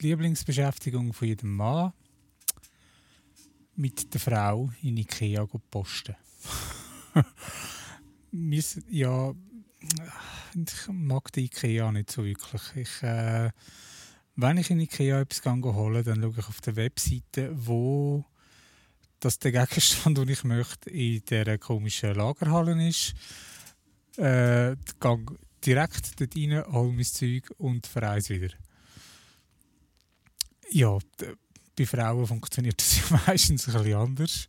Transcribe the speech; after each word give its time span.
Lieblingsbeschäftigung 0.00 1.12
von 1.12 1.28
jedem 1.28 1.54
Mann 1.54 1.92
mit 3.74 4.12
der 4.12 4.20
Frau 4.20 4.70
in 4.82 4.96
Ikea 4.96 5.46
posten. 5.70 6.16
ja, 8.90 9.32
ich 10.54 10.88
mag 10.88 11.32
die 11.32 11.44
Ikea 11.44 11.92
nicht 11.92 12.10
so 12.10 12.24
wirklich. 12.24 12.62
Ich, 12.74 13.02
äh, 13.02 13.50
wenn 14.34 14.58
ich 14.58 14.70
in 14.70 14.80
Ikea 14.80 15.20
etwas 15.20 15.44
hole, 15.44 16.02
dann 16.02 16.20
schaue 16.20 16.34
ich 16.38 16.48
auf 16.48 16.60
der 16.60 16.76
Webseite, 16.76 17.52
wo 17.54 18.24
dass 19.20 19.38
der 19.38 19.52
Gegenstand, 19.52 20.18
den 20.18 20.28
ich 20.28 20.44
möchte, 20.44 20.90
in 20.90 21.22
dieser 21.24 21.58
komischen 21.58 22.14
Lagerhalle 22.14 22.88
ist. 22.88 23.14
Äh, 24.16 24.76
gehe 25.00 25.24
direkt 25.64 26.20
dort 26.20 26.36
rein, 26.36 26.64
hole 26.72 26.92
mein 26.92 27.04
Zeug 27.04 27.50
und 27.58 27.86
verreise 27.86 28.40
wieder. 28.40 28.56
Ja, 30.70 30.98
bei 31.76 31.86
Frauen 31.86 32.26
funktioniert 32.26 32.80
das 32.80 32.96
ja 33.10 33.20
meistens 33.26 33.68
ein 33.68 33.74
bisschen 33.74 33.94
anders. 33.94 34.48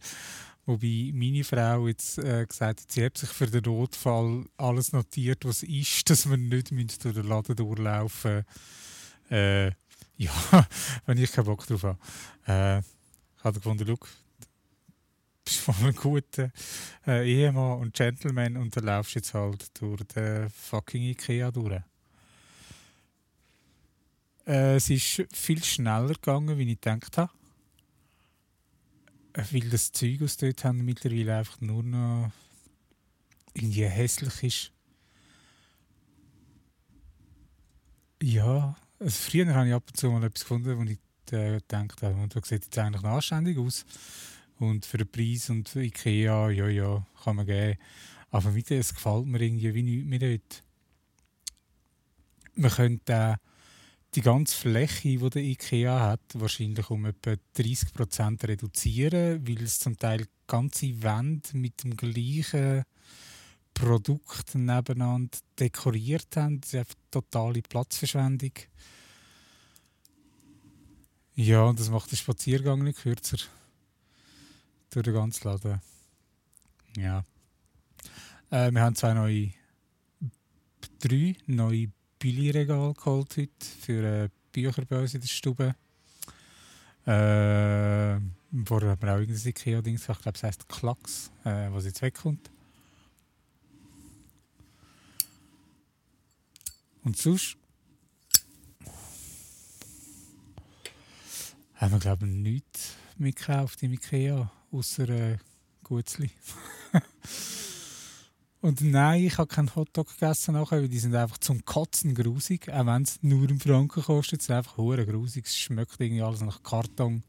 Wobei 0.65 1.11
meine 1.13 1.45
Frau 1.45 1.87
jetzt 1.87 2.17
äh, 2.17 2.45
gesagt 2.45 2.81
hat, 2.81 2.91
sie 2.91 3.05
hat 3.05 3.17
sich 3.17 3.29
für 3.29 3.47
den 3.47 3.63
Notfall 3.63 4.45
alles 4.57 4.91
notiert, 4.91 5.45
was 5.45 5.63
ist, 5.63 6.09
dass 6.09 6.29
wir 6.29 6.35
nicht 6.35 6.71
durch 6.71 7.15
den 7.15 7.25
Laden 7.25 7.55
durchlaufen 7.55 8.43
äh, 9.29 9.67
Ja, 10.17 10.31
wenn 11.05 11.17
ich 11.17 11.31
keinen 11.31 11.45
Bock 11.45 11.65
drauf 11.65 11.83
habe. 11.83 11.99
Äh, 12.47 12.79
ich 12.79 13.43
habe 13.43 13.59
gefunden, 13.59 13.85
du 13.85 13.95
bist 15.45 15.59
voll 15.59 15.87
ein 15.87 15.95
guter 15.95 16.51
äh, 17.05 17.25
Ehemann 17.25 17.79
und 17.79 17.93
Gentleman 17.93 18.57
und 18.57 18.75
dann 18.75 18.83
laufst 18.83 19.15
jetzt 19.15 19.33
halt 19.33 19.69
durch 19.79 20.03
den 20.15 20.49
fucking 20.49 21.03
Ikea 21.03 21.49
durch. 21.49 21.81
Äh, 24.47 24.77
es 24.77 24.89
ist 24.89 25.25
viel 25.33 25.61
schneller 25.61 26.13
gegangen, 26.13 26.57
wie 26.57 26.71
ich 26.71 26.79
gedacht 26.79 27.17
habe. 27.17 27.31
Äh, 29.33 29.43
weil 29.51 29.69
das 29.69 29.91
Zeug 29.91 30.21
aus 30.21 30.37
dort 30.37 30.63
haben 30.63 30.85
mittlerweile 30.85 31.37
einfach 31.37 31.59
nur 31.59 31.83
noch 31.83 32.31
irgendwie 33.53 33.85
hässlich 33.85 34.43
ist. 34.43 34.71
Ja, 38.23 38.75
also 38.99 39.29
früher 39.29 39.53
habe 39.53 39.67
ich 39.67 39.73
ab 39.73 39.83
und 39.85 39.97
zu 39.97 40.09
mal 40.09 40.23
etwas 40.23 40.41
gefunden, 40.41 40.77
wo 40.77 40.83
ich 40.83 40.97
äh, 41.33 41.59
gedacht 41.59 42.01
habe, 42.01 42.15
und 42.15 42.33
das 42.33 42.47
sieht 42.47 42.63
jetzt 42.63 42.77
eigentlich 42.77 43.03
noch 43.03 43.15
anständig 43.15 43.57
aus. 43.57 43.85
Und 44.59 44.85
für 44.85 44.97
den 44.97 45.11
Preis 45.11 45.49
und 45.49 45.67
für 45.67 45.83
Ikea, 45.83 46.49
ja, 46.49 46.67
ja, 46.67 47.05
kann 47.23 47.35
man 47.35 47.45
geben. 47.45 47.77
Aber 48.31 48.51
mit 48.51 48.71
es 48.71 48.93
gefällt 48.93 49.25
mir 49.25 49.41
irgendwie 49.41 49.73
wie 49.73 49.83
nichts 49.83 50.09
mehr 50.09 50.19
dort. 50.19 50.63
Man 52.55 52.71
könnte 52.71 53.13
äh, 53.13 53.35
die 54.17 54.23
ganze 54.23 54.57
Fläche, 54.57 55.09
die 55.09 55.29
der 55.29 55.43
IKEA 55.43 55.99
hat, 55.99 56.21
wahrscheinlich 56.33 56.89
um 56.89 57.05
etwa 57.05 57.35
30% 57.55 58.47
reduzieren, 58.47 59.47
weil 59.47 59.61
es 59.61 59.77
zum 59.77 59.95
Teil 59.95 60.25
ganze 60.47 61.03
Wände 61.03 61.49
mit 61.53 61.83
dem 61.83 61.95
gleichen 61.95 62.83
Produkt 63.75 64.55
nebeneinander 64.55 65.37
dekoriert 65.59 66.35
haben. 66.35 66.59
Das 66.61 66.73
ist 66.73 66.79
einfach 66.79 66.95
totale 67.11 67.61
Platzverschwendung. 67.61 68.53
Ja, 71.35 71.65
und 71.65 71.79
das 71.79 71.91
macht 71.91 72.11
den 72.11 72.17
Spaziergang 72.17 72.83
nicht 72.83 72.97
kürzer. 72.97 73.37
Durch 74.89 75.03
den 75.03 75.13
ganzen 75.13 75.47
Laden. 75.47 75.79
Ja. 76.97 77.23
Äh, 78.49 78.71
wir 78.71 78.81
haben 78.81 78.95
zwei 78.95 79.13
neue, 79.13 79.51
drei 80.97 81.35
neue 81.45 81.91
Billigregal 82.19 82.93
geholt 82.93 83.37
heute 83.37 83.65
für 83.81 84.23
äh, 84.23 84.29
Bücher 84.51 84.85
bei 84.85 84.99
uns 84.99 85.13
in 85.13 85.21
der 85.21 85.27
Stube. 85.27 85.75
Äh, 87.05 88.19
vorher 88.65 88.89
haben 88.89 89.01
wir 89.01 89.13
auch 89.13 89.19
irgendein 89.19 89.47
Ikea-Ding, 89.47 89.95
ich 89.95 90.03
glaube, 90.03 90.31
es 90.33 90.43
heisst 90.43 90.67
Klacks, 90.67 91.31
äh, 91.45 91.71
was 91.71 91.85
jetzt 91.85 92.01
wegkommt. 92.01 92.49
Und 97.03 97.15
sonst 97.15 97.55
haben 101.75 101.91
wir, 101.93 101.99
glaube 101.99 102.25
ich, 102.25 102.33
nichts 102.33 102.95
mitgekauft 103.17 103.81
im 103.83 103.93
Ikea, 103.93 104.51
außer 104.71 105.09
äh, 105.09 105.37
Gutzli. 105.83 106.31
Und 108.59 108.81
nein, 108.81 109.23
ich 109.23 109.37
habe 109.37 109.47
keinen 109.47 109.75
Hotdog 109.75 110.07
gegessen 110.07 110.55
nachher, 110.55 110.81
weil 110.81 110.89
die 110.89 110.99
sind 110.99 111.15
einfach 111.15 111.37
zum 111.37 111.63
Kotzen 111.63 112.15
grusig. 112.15 112.69
Auch 112.69 112.85
wenn 112.87 113.03
es 113.03 113.21
nur 113.21 113.47
einen 113.47 113.59
Franken 113.59 114.01
kostet, 114.01 114.41
sind 114.41 114.55
einfach 114.55 114.77
hure 114.77 115.05
grusig. 115.05 115.45
Es 115.45 115.57
schmeckt 115.57 115.99
irgendwie 115.99 116.23
alles 116.23 116.41
nach 116.41 116.63
Karton. 116.63 117.23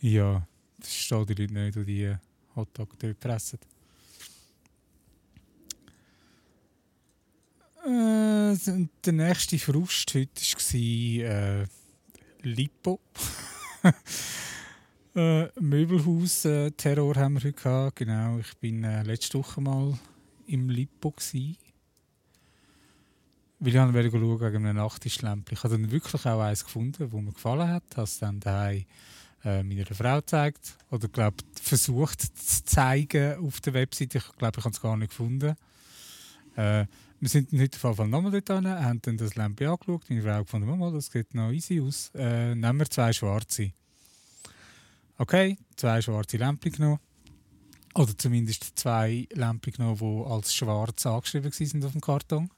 Ja, 0.00 0.46
das 0.78 0.88
verstehen 0.88 1.26
die 1.26 1.34
Leute 1.34 1.54
nicht, 1.54 1.76
die 1.76 1.84
die 1.84 2.16
Hotdog 2.54 2.98
dort 2.98 3.20
pressen. 3.20 3.58
Äh, 7.86 8.56
der 9.04 9.12
nächste 9.12 9.58
Frust 9.58 10.14
heute 10.14 10.40
war 10.40 11.62
äh, 11.62 11.66
Lipo. 12.42 13.00
Äh, 15.16 15.48
Möbelhaus-Terror 15.60 17.14
haben 17.14 17.34
wir 17.34 17.44
heute 17.44 17.52
gehabt. 17.52 17.96
Genau, 17.96 18.38
ich 18.38 18.52
bin 18.58 18.82
äh, 18.82 19.04
letzte 19.04 19.38
Woche 19.38 19.60
mal 19.60 19.96
im 20.48 20.68
Lippo. 20.68 21.14
Weil 23.60 23.68
ich 23.68 23.74
wollte 23.76 24.10
schauen 24.10 24.40
wegen 24.40 24.66
einem. 24.66 25.44
Ich 25.50 25.62
habe 25.62 25.78
dann 25.78 25.90
wirklich 25.92 26.26
auch 26.26 26.40
eins 26.40 26.64
gefunden, 26.64 26.96
das 26.98 27.12
mir 27.12 27.32
gefallen 27.32 27.68
hat. 27.68 27.84
Ich 27.90 27.96
habe 27.96 28.04
es 28.04 28.18
dann 28.18 28.40
daheim 28.40 28.84
äh, 29.44 29.62
meiner 29.62 29.86
Frau 29.86 30.16
gezeigt. 30.16 30.76
Oder 30.90 31.06
glaub, 31.06 31.34
versucht 31.62 32.20
zu 32.20 32.64
zeigen 32.64 33.38
auf 33.38 33.60
der 33.60 33.74
Webseite. 33.74 34.18
Ich 34.18 34.32
glaube, 34.36 34.58
ich 34.58 34.64
habe 34.64 34.74
es 34.74 34.80
gar 34.80 34.96
nicht 34.96 35.10
gefunden. 35.10 35.54
Äh, 36.56 36.86
wir 37.20 37.28
sind 37.28 37.52
dann 37.52 37.60
heute 37.60 37.88
auf 37.88 37.98
jeden 37.98 38.10
nochmal 38.10 38.32
dort 38.32 38.48
hin, 38.48 38.68
haben 38.68 39.00
dann 39.00 39.16
das 39.16 39.36
Lämpchen 39.36 39.68
angeschaut. 39.68 40.10
Meine 40.10 40.22
Frau 40.22 40.42
gefunden, 40.42 40.92
das 40.92 41.06
sieht 41.06 41.32
noch 41.34 41.52
easy 41.52 41.80
aus. 41.80 42.10
Äh, 42.16 42.56
nehmen 42.56 42.80
wir 42.80 42.90
zwei 42.90 43.12
schwarze. 43.12 43.70
Okay, 45.16 45.56
zwei 45.76 46.02
schwarze 46.02 46.38
Lämpchen 46.38 46.72
genommen. 46.72 47.00
Oder 47.94 48.18
zumindest 48.18 48.76
zwei 48.76 49.28
Lämpchen 49.32 49.74
genommen, 49.74 49.98
die 49.98 50.30
als 50.30 50.52
schwarz 50.54 51.06
angeschrieben 51.06 51.52
waren 51.52 51.84
auf 51.84 51.92
dem 51.92 52.00
Karton. 52.00 52.50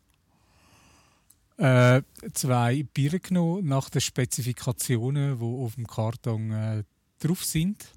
Äh, 1.58 2.02
zwei 2.32 2.82
Bier 2.82 3.18
genommen 3.18 3.66
nach 3.66 3.90
den 3.90 4.00
Spezifikationen, 4.00 5.38
die 5.38 5.44
auf 5.44 5.74
dem 5.74 5.86
Karton 5.86 6.50
äh, 6.50 6.84
drauf 7.18 7.44
sind. 7.44 7.92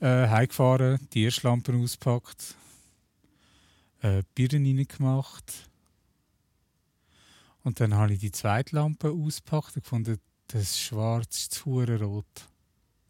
Äh, 0.00 0.28
heimgefahren, 0.28 0.98
die 1.12 1.24
erste 1.24 1.46
Lampe 1.46 1.74
auspackt, 1.74 2.56
äh, 4.00 4.22
Birnen 4.34 4.76
reingemacht. 4.76 5.68
Und 7.62 7.78
dann 7.78 7.94
habe 7.94 8.14
ich 8.14 8.20
die 8.20 8.32
zweite 8.32 8.74
Lampe 8.74 9.10
ausgepackt 9.10 9.76
und 9.76 9.82
gefunden, 9.84 10.18
das 10.52 10.78
Schwarz 10.78 11.42
ist 11.42 11.54
zu 11.54 11.80
rot 11.80 12.48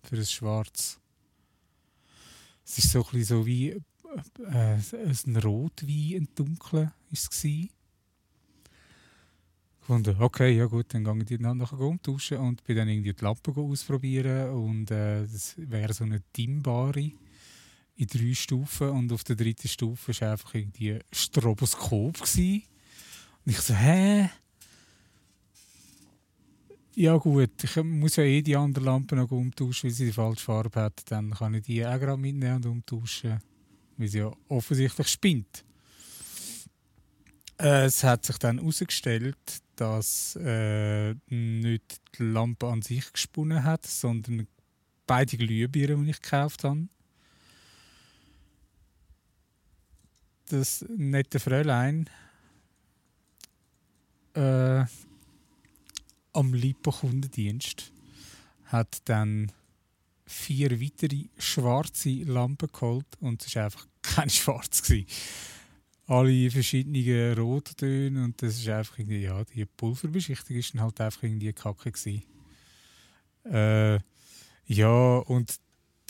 für 0.03 0.17
das 0.17 0.31
Schwarz. 0.31 0.99
Es 2.65 2.79
ist 2.79 2.91
so 2.93 3.07
ein 3.13 3.25
so 3.25 3.47
wie 3.47 3.71
äh, 3.71 3.81
ein 4.47 5.37
Rotwein, 5.37 6.15
ein 6.17 6.29
dunkler 6.35 6.93
ist 7.11 7.33
es 7.33 7.69
gefunden, 9.79 10.17
okay, 10.21 10.57
ja 10.57 10.67
gut, 10.67 10.93
dann 10.95 11.05
gehe 11.05 11.37
ich 11.37 11.41
nachher 11.41 11.81
umtauschen 11.81 12.39
und 12.39 12.63
bin 12.65 12.77
dann 12.77 12.89
irgendwie 12.89 13.13
die 13.13 13.25
Lampe 13.25 13.53
ausprobieren 13.59 14.51
und 14.51 14.91
äh, 14.91 15.23
das 15.23 15.55
wäre 15.57 15.93
so 15.93 16.05
eine 16.05 16.23
dimmbare 16.37 17.13
in 17.97 18.07
drei 18.07 18.35
Stufen 18.35 18.91
und 18.91 19.13
auf 19.13 19.25
der 19.25 19.37
dritten 19.37 19.69
Stufe 19.69 20.13
war 20.21 20.33
einfach 20.33 20.55
irgendwie 20.55 20.93
ein 20.93 21.03
Stroboskop 21.13 22.21
gewesen. 22.21 22.63
und 23.45 23.53
ich 23.53 23.61
so, 23.61 23.75
hä? 23.75 24.31
Ja 26.97 27.17
gut, 27.17 27.63
ich 27.63 27.77
muss 27.77 28.17
ja 28.17 28.25
eh 28.25 28.43
die 28.43 28.57
andere 28.57 28.85
Lampe 28.85 29.15
noch 29.15 29.31
umtauschen, 29.31 29.89
weil 29.89 29.95
sie 29.95 30.07
die 30.07 30.13
falsche 30.13 30.45
Farbe 30.45 30.81
hat. 30.81 31.03
Dann 31.11 31.31
kann 31.31 31.55
ich 31.55 31.63
die 31.63 31.87
auch 31.87 31.99
gerade 31.99 32.21
mitnehmen 32.21 32.57
und 32.57 32.67
umtauschen, 32.67 33.41
weil 33.97 34.09
sie 34.09 34.19
ja 34.19 34.33
offensichtlich 34.49 35.07
spinnt. 35.07 35.65
Äh, 37.59 37.85
es 37.85 38.03
hat 38.03 38.25
sich 38.25 38.39
dann 38.39 38.59
herausgestellt, 38.59 39.37
dass 39.77 40.37
äh, 40.37 41.15
nicht 41.29 42.01
die 42.19 42.25
Lampe 42.25 42.67
an 42.67 42.83
sich 42.83 43.13
gesponnen 43.13 43.63
hat, 43.63 43.87
sondern 43.87 44.49
beide 45.07 45.37
Glühbirnen, 45.37 46.05
die 46.05 46.11
ich 46.11 46.21
gekauft 46.21 46.65
habe. 46.65 46.89
Das 50.49 50.85
nette 50.89 51.39
Fräulein 51.39 52.11
äh, 54.35 54.85
am 56.33 56.55
Lipo-Kundendienst 56.55 57.93
hat 58.67 59.03
dann 59.05 59.53
vier 60.27 60.81
weitere 60.81 61.25
schwarze 61.39 62.11
Lampen 62.23 62.69
geholt 62.73 63.07
und 63.21 63.45
es 63.45 63.55
war 63.57 63.65
einfach 63.65 63.87
kein 64.03 64.31
Schwarz. 64.31 64.83
Gewesen. 64.83 65.07
alle 66.07 66.51
verschiedenen 66.51 67.39
Rottöne 67.39 68.25
und 68.25 68.41
das 68.43 68.59
ist 68.59 68.69
einfach 68.69 68.99
irgendwie, 68.99 69.23
ja, 69.23 69.45
die 69.45 69.65
Pulverbeschichtung 69.65 70.57
ist 70.57 70.75
dann 70.75 70.83
halt 70.83 71.01
einfach 71.01 71.23
irgendwie 71.23 71.53
kacke 71.53 71.93
gewesen. 71.93 72.23
Äh, 73.45 74.01
ja, 74.67 75.17
und 75.19 75.57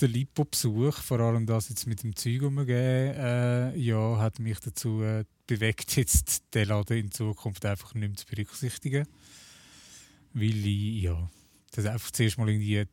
der 0.00 0.08
Lipo-Besuch, 0.08 0.94
vor 0.94 1.20
allem 1.20 1.46
das 1.46 1.68
jetzt 1.68 1.86
mit 1.86 2.02
dem 2.02 2.16
Zeug 2.16 2.42
umgehen, 2.42 3.14
äh, 3.14 3.76
ja, 3.76 4.18
hat 4.18 4.38
mich 4.38 4.58
dazu 4.60 5.02
äh, 5.02 5.24
bewegt, 5.46 5.96
jetzt 5.96 6.44
den 6.54 6.68
Laden 6.68 6.96
in 6.96 7.10
Zukunft 7.10 7.64
einfach 7.66 7.94
nicht 7.94 8.08
mehr 8.08 8.16
zu 8.16 8.26
berücksichtigen. 8.26 9.06
Weil 10.32 10.66
ich, 10.66 11.02
ja, 11.02 11.30
das 11.72 11.86
einfach 11.86 12.10
zuerst 12.10 12.38
mal 12.38 12.48
irgendwie, 12.48 12.84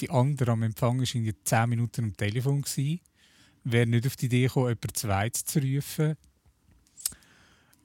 die 0.00 0.10
andere 0.10 0.52
am 0.52 0.62
Empfang 0.62 0.98
war 0.98 1.06
irgendwie 1.06 1.34
10 1.44 1.68
Minuten 1.68 2.04
am 2.04 2.16
Telefon. 2.16 2.62
Gewesen. 2.62 3.00
Wäre 3.64 3.86
nicht 3.86 4.06
auf 4.06 4.16
die 4.16 4.26
Idee 4.26 4.44
gekommen, 4.44 4.68
jemanden 4.68 4.94
zweites 4.94 5.44
zu 5.44 5.60
rufen, 5.60 6.16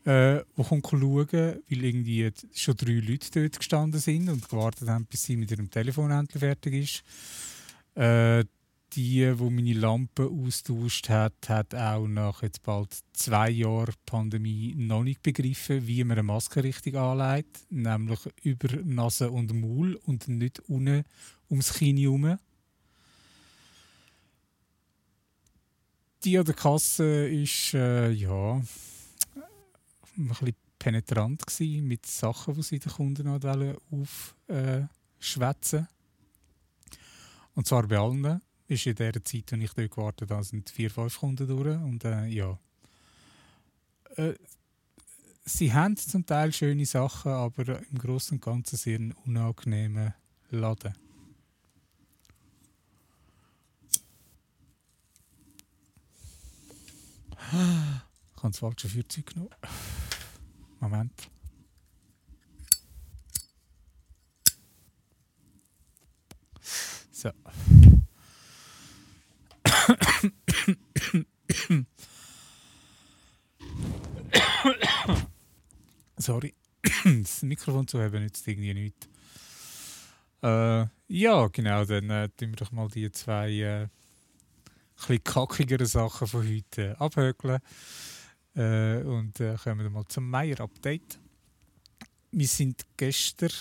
äh, 0.06 0.44
der 0.56 0.66
kommt 0.70 0.88
schauen, 0.88 1.28
weil 1.32 1.62
irgendwie 1.68 2.32
schon 2.54 2.78
drei 2.78 2.94
Leute 2.94 3.42
dort 3.42 3.58
gestanden 3.58 4.00
sind 4.00 4.30
und 4.30 4.48
gewartet 4.48 4.88
haben, 4.88 5.06
bis 5.06 5.24
sie 5.24 5.36
mit 5.36 5.52
ihrem 5.52 5.70
Telefon 5.70 6.12
endlich 6.12 6.40
fertig 6.40 6.74
ist. 6.76 7.04
Äh, 8.00 8.46
die, 8.96 9.36
die 9.36 9.50
meine 9.50 9.74
Lampe 9.74 10.30
austauscht 10.30 11.10
hat, 11.10 11.50
hat 11.50 11.76
auch 11.76 12.08
nach 12.08 12.44
jetzt 12.44 12.64
bald 12.64 12.98
zwei 13.14 13.50
Jahren 13.50 13.94
Pandemie 14.06 14.74
noch 14.76 15.04
nicht 15.04 15.22
begriffen, 15.22 15.86
wie 15.86 16.04
man 16.04 16.18
eine 16.18 16.24
Maske 16.24 16.64
richtig 16.64 16.96
anlegt, 16.96 17.60
nämlich 17.70 18.20
über 18.44 18.70
Nase 18.84 19.30
und 19.30 19.54
Maul 19.54 19.96
und 20.06 20.28
nicht 20.28 20.60
unten 20.62 21.04
ums 21.50 21.74
Kinn 21.74 21.98
herum. 21.98 22.40
Die 26.24 26.38
an 26.38 26.46
der 26.46 26.56
Kasse 26.56 27.28
ist 27.28 27.74
äh, 27.74 28.10
ja 28.10 28.62
ein 30.18 30.30
bisschen 30.30 30.56
penetrant 30.80 31.46
gewesen 31.46 31.88
mit 31.88 32.06
Sachen, 32.06 32.56
die 32.56 32.64
sie 32.64 32.80
den 32.80 32.92
Kunden 32.92 33.28
aufschwätzen. 33.28 35.80
Äh, 35.80 35.86
und 37.56 37.68
zwar 37.68 37.88
bei 37.88 37.98
allen 37.98 38.42
ist 38.68 38.86
in 38.86 38.96
der 38.96 39.24
Zeit, 39.24 39.54
als 39.54 39.62
ich 39.62 39.74
dort 39.74 39.92
gewartet 39.92 40.32
habe, 40.32 40.44
sind 40.44 40.70
vier, 40.70 40.90
fünf 40.90 41.20
Kunden 41.20 41.48
durch. 41.48 41.78
Und 41.78 42.04
äh, 42.04 42.26
ja. 42.28 42.58
Äh, 44.16 44.34
sie 45.44 45.74
haben 45.74 45.96
zum 45.98 46.26
Teil 46.26 46.52
schöne 46.52 46.86
Sachen, 46.86 47.32
aber 47.32 47.80
im 47.80 47.98
Großen 47.98 48.38
und 48.38 48.44
Ganzen 48.44 48.78
sehr 48.78 48.98
einen 48.98 49.12
unangenehmen 49.26 50.14
Laden. 50.50 50.94
Ich 57.52 58.44
habe 58.44 58.52
das 58.52 58.58
falsche 58.58 58.90
Feuerzeug 58.90 59.28
genommen. 59.28 59.50
Moment. 60.80 61.35
Sorry. 76.26 76.56
das 77.22 77.44
Mikrofon 77.44 77.88
zu 77.88 78.02
haben 78.02 78.24
nützt 78.24 78.48
irgendwie 78.48 78.74
nichts. 78.74 79.08
Äh, 80.42 80.88
ja, 81.08 81.48
genau, 81.50 81.86
dann 81.86 82.10
äh, 82.10 82.30
tun 82.30 82.50
wir 82.50 82.56
doch 82.56 82.72
mal 82.72 82.88
die 82.88 83.12
zwei 83.12 83.52
äh, 83.52 83.88
bisschen 84.96 85.24
kackigeren 85.24 85.86
Sachen 85.86 86.28
von 86.28 86.48
heute 86.48 87.00
abhökeln. 87.00 87.60
Äh, 88.56 89.04
und 89.04 89.40
äh, 89.40 89.56
kommen 89.64 89.82
wir 89.82 89.90
mal 89.92 90.08
zum 90.08 90.28
Meier-Update. 90.32 91.20
Wir 92.32 92.48
sind 92.48 92.84
gestern 92.98 93.52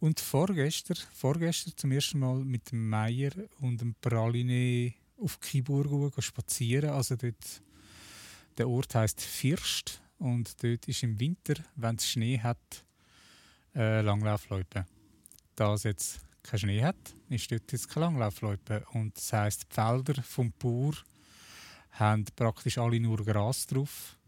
und 0.00 0.20
vorgestern, 0.20 0.98
vorgestern 1.14 1.72
zum 1.74 1.92
ersten 1.92 2.18
Mal 2.18 2.44
mit 2.44 2.70
dem 2.70 2.86
Meier 2.86 3.32
und 3.60 3.80
dem 3.80 3.94
Praline 3.98 4.92
auf 5.16 5.40
Kiburg 5.40 6.22
spazieren. 6.22 6.90
Also 6.90 7.16
dort, 7.16 7.62
der 8.58 8.68
Ort 8.68 8.94
heißt 8.94 9.22
First 9.22 10.03
und 10.24 10.62
dort 10.62 10.88
ist 10.88 11.02
im 11.02 11.18
Winter, 11.20 11.54
wenn 11.76 11.96
es 11.96 12.08
Schnee 12.08 12.38
hat, 12.40 12.84
äh, 13.74 14.00
Langlaufloipe. 14.00 14.86
Da 15.54 15.74
es 15.74 15.84
jetzt 15.84 16.20
keinen 16.42 16.60
Schnee 16.60 16.82
hat, 16.82 16.96
ist 17.28 17.50
dort 17.50 17.70
jetzt 17.70 17.88
keine 17.88 18.06
Langlaufloipe. 18.06 18.84
Und 18.92 19.16
das 19.16 19.32
heisst, 19.32 19.66
die 19.70 19.74
Felder 19.74 20.22
vom 20.22 20.52
Bauer 20.58 20.94
haben 21.92 22.24
praktisch 22.36 22.78
alle 22.78 22.98
nur 22.98 23.24
Gras 23.24 23.66
drauf. 23.66 24.18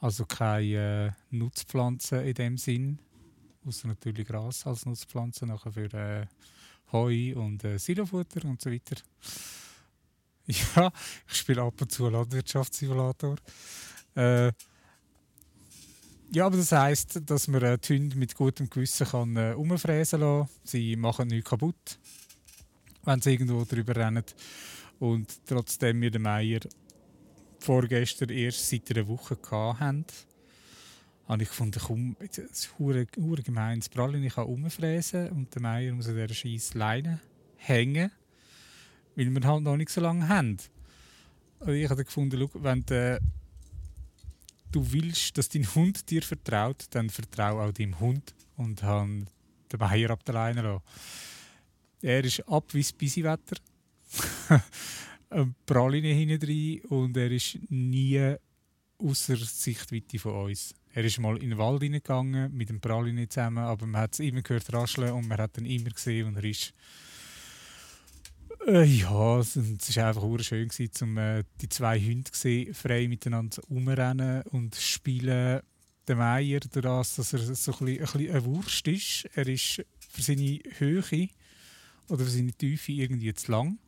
Also 0.00 0.26
keine 0.26 1.12
äh, 1.12 1.12
Nutzpflanzen 1.30 2.24
in 2.24 2.34
dem 2.34 2.58
Sinn 2.58 2.98
außer 3.66 3.88
natürlich 3.88 4.26
Gras 4.26 4.66
als 4.66 4.86
Nutzpflanze, 4.86 5.46
nachher 5.46 5.72
für 5.72 5.92
äh, 5.92 6.26
Heu 6.92 7.34
und 7.34 7.64
äh, 7.64 7.78
Silofutter 7.78 8.44
und 8.44 8.60
so 8.60 8.70
weiter. 8.70 8.96
Ja, 10.48 10.92
ich 11.28 11.38
spiele 11.38 11.62
ab 11.62 11.80
und 11.80 11.90
zu 11.90 12.08
Landwirtschaftssimulator. 12.08 13.34
Äh, 14.16 14.52
ja, 16.32 16.46
aber 16.46 16.56
das 16.56 16.72
heisst, 16.72 17.20
dass 17.26 17.46
man 17.48 17.62
äh, 17.62 17.78
die 17.78 17.94
Hunde 17.94 18.16
mit 18.16 18.34
gutem 18.34 18.68
Gewissen 18.68 19.06
kann, 19.06 19.36
äh, 19.36 19.54
umfräsen 19.56 20.20
kann. 20.20 20.48
Sie 20.64 20.96
machen 20.96 21.28
nichts 21.28 21.50
kaputt, 21.50 21.98
wenn 23.04 23.20
sie 23.20 23.32
irgendwo 23.32 23.64
drüber 23.64 23.94
rennen. 23.94 24.24
Und 24.98 25.46
trotzdem 25.46 26.00
wir 26.00 26.10
den 26.10 26.22
Meier 26.22 26.60
vorgestern 27.60 28.30
erst 28.30 28.68
seit 28.68 28.90
einer 28.90 29.06
Woche 29.06 29.36
hatten, 29.50 30.04
habe 31.28 31.42
ich 31.42 31.48
gefunden, 31.48 31.80
komm, 31.84 32.16
es 32.18 32.38
ist 32.38 32.78
hure 32.78 33.06
gemein, 33.06 33.80
das 33.80 33.88
Prallen 33.88 34.22
ich 34.22 34.34
kann 34.34 34.46
umfräsen 34.46 35.30
und 35.30 35.54
der 35.54 35.62
Meier 35.62 35.92
muss 35.92 36.08
an 36.08 36.14
dieser 36.14 36.34
scheiß 36.34 36.74
Leine 36.74 37.20
hängen, 37.56 38.10
weil 39.16 39.30
wir 39.30 39.44
halt 39.46 39.62
noch 39.62 39.76
nicht 39.76 39.90
so 39.90 40.00
lange 40.00 40.28
haben. 40.28 40.58
Und 41.60 41.74
ich 41.74 41.90
habe 41.90 42.04
gefunden, 42.04 42.38
schau, 42.38 42.62
wenn 42.62 42.84
du, 42.84 43.20
du 44.76 44.92
willst, 44.92 45.36
dass 45.38 45.48
dein 45.48 45.64
Hund 45.74 46.10
dir 46.10 46.22
vertraut, 46.22 46.84
dann 46.90 47.08
vertraue 47.08 47.62
auch 47.62 47.72
deinem 47.72 47.98
Hund 47.98 48.34
und 48.56 48.82
habe 48.82 49.24
den 49.72 49.80
Meier 49.80 50.10
ab 50.10 50.24
der 50.24 50.34
Leine 50.34 50.62
lassen. 50.62 50.82
Er 52.02 52.22
ist 52.22 52.46
ab 52.46 52.74
wie 52.74 52.82
das 52.82 52.92
Bisiwetter. 52.92 53.56
Praline 55.66 56.08
hinten 56.08 56.38
drin 56.38 56.80
und 56.82 57.16
er 57.16 57.30
ist 57.30 57.58
nie 57.70 58.36
außer 58.98 59.36
Sichtweite 59.36 60.18
von 60.18 60.46
uns. 60.46 60.74
Er 60.92 61.04
ist 61.04 61.18
mal 61.18 61.36
in 61.38 61.50
den 61.50 61.58
Wald 61.58 61.82
hineingegangen 61.82 62.54
mit 62.54 62.68
dem 62.68 62.80
Praline 62.80 63.28
zusammen, 63.28 63.64
aber 63.64 63.86
man 63.86 64.02
hat 64.02 64.12
es 64.12 64.20
immer 64.20 64.42
gehört 64.42 64.72
rascheln 64.72 65.12
und 65.12 65.26
man 65.26 65.38
hat 65.38 65.58
ihn 65.58 65.66
immer 65.66 65.90
gesehen 65.90 66.28
und 66.28 66.36
er 66.36 66.44
ist 66.44 66.72
äh, 68.66 68.84
ja, 68.84 69.38
es 69.38 69.56
war 69.56 70.08
einfach 70.08 70.44
schön, 70.44 70.68
um 71.02 71.18
äh, 71.18 71.44
die 71.60 71.68
zwei 71.68 72.00
Hunde 72.00 72.30
sehen, 72.32 72.74
frei 72.74 73.06
miteinander 73.08 73.62
umrennen 73.68 74.42
und 74.50 74.74
spielen. 74.74 75.60
Der 76.08 76.16
Meier, 76.16 76.60
dadurch, 76.60 77.14
dass 77.14 77.32
er 77.32 77.38
so 77.40 77.72
ein 77.72 77.78
bisschen, 77.78 77.98
ein 77.98 77.98
bisschen 77.98 78.30
eine 78.30 78.44
Wurst 78.44 78.86
ist, 78.88 79.28
er 79.34 79.46
ist 79.48 79.84
für 80.08 80.22
seine 80.22 80.60
Höhe 80.78 81.28
oder 82.08 82.24
für 82.24 82.30
seine 82.30 82.52
Tiefe 82.52 82.92
irgendwie 82.92 83.34
zu 83.34 83.50
lang. 83.50 83.78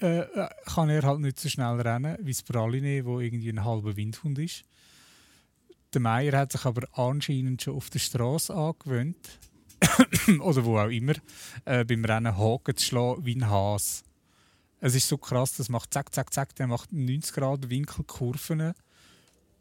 Äh, 0.00 0.20
äh 0.20 0.48
kann 0.64 0.88
er 0.88 1.02
halt 1.02 1.20
nicht 1.20 1.38
so 1.38 1.48
schnell 1.48 1.80
rennen 1.80 2.16
wie 2.20 2.32
das 2.32 2.42
Praline, 2.42 3.04
wo 3.04 3.20
irgendwie 3.20 3.50
ein 3.50 3.64
halber 3.64 3.96
Windhund 3.96 4.38
ist. 4.38 4.64
Der 5.92 6.00
Meier 6.00 6.38
hat 6.38 6.52
sich 6.52 6.64
aber 6.64 6.86
anscheinend 6.98 7.62
schon 7.62 7.76
auf 7.76 7.90
der 7.90 7.98
Straße 7.98 8.54
angewöhnt, 8.54 9.38
oder 10.40 10.64
wo 10.64 10.78
auch 10.78 10.88
immer, 10.88 11.14
äh, 11.64 11.84
beim 11.84 12.04
Rennen 12.04 12.36
Haken 12.36 12.76
zu 12.76 12.84
schlagen 12.84 13.24
wie 13.24 13.36
ein 13.36 13.48
Hase. 13.48 14.02
Es 14.80 14.94
ist 14.94 15.08
so 15.08 15.16
krass, 15.16 15.56
das 15.56 15.68
macht 15.68 15.94
zack, 15.94 16.14
zack, 16.14 16.32
zack, 16.32 16.54
der 16.56 16.66
macht 16.66 16.92
90 16.92 17.32
Grad 17.32 17.70
Winkelkurven, 17.70 18.74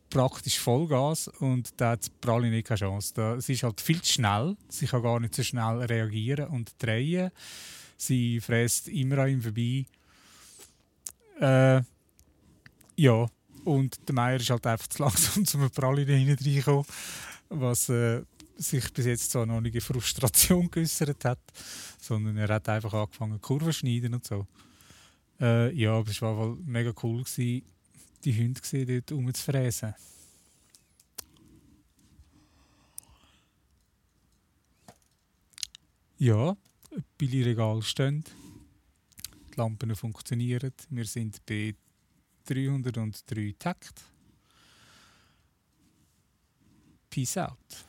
praktisch 0.09 0.59
Vollgas 0.59 1.27
und 1.27 1.73
da 1.77 1.91
hat 1.91 2.11
Praline 2.21 2.61
keine 2.61 2.77
Chance. 2.77 3.37
Sie 3.39 3.53
ist 3.53 3.63
halt 3.63 3.81
viel 3.81 4.01
zu 4.01 4.13
schnell, 4.13 4.57
sie 4.69 4.85
kann 4.85 5.01
gar 5.01 5.19
nicht 5.19 5.33
so 5.33 5.43
schnell 5.43 5.79
reagieren 5.83 6.49
und 6.49 6.73
drehen. 6.77 7.31
Sie 7.97 8.41
fräst 8.41 8.89
immer 8.89 9.19
an 9.19 9.29
ihm 9.29 9.41
vorbei. 9.41 9.85
Äh, 11.39 11.81
ja, 12.95 13.27
und 13.63 13.97
der 14.07 14.15
Meier 14.15 14.39
ist 14.39 14.49
halt 14.49 14.67
einfach 14.67 14.87
zu 14.87 15.03
langsam, 15.03 15.43
um 15.53 15.59
eine 15.61 15.69
Praline 15.69 16.13
hineinzukommen, 16.13 16.85
was 17.49 17.89
äh, 17.89 18.23
sich 18.57 18.91
bis 18.93 19.05
jetzt 19.05 19.31
zwar 19.31 19.45
noch 19.45 19.62
nicht 19.62 19.81
Frustration 19.81 20.69
geäußert 20.69 21.25
hat, 21.25 21.39
sondern 22.00 22.38
er 22.38 22.50
hat 22.50 22.69
einfach 22.69 22.93
angefangen, 22.93 23.41
Kurven 23.41 23.72
zu 23.72 23.79
schneiden 23.79 24.13
und 24.13 24.25
so. 24.25 24.45
Äh, 25.39 25.74
ja, 25.74 25.93
aber 25.93 26.10
es 26.10 26.22
war 26.22 26.55
mega 26.65 26.93
cool, 27.03 27.24
gewesen, 27.24 27.63
die 28.24 28.38
Hunde 28.38 28.62
gesehen, 28.62 28.88
dort 28.88 29.12
rumzufräsen. 29.12 29.93
Ja, 36.17 36.55
Billigregal 37.17 37.81
stehen. 37.81 38.24
Die 39.51 39.60
Lampen 39.60 39.93
funktionieren. 39.95 40.72
Wir 40.89 41.05
sind 41.05 41.45
bei 41.45 41.75
303 42.45 43.55
Takt. 43.60 44.01
Peace 47.10 47.38
out. 47.38 47.86